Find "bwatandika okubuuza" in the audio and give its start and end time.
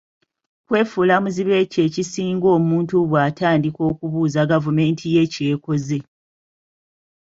3.09-4.41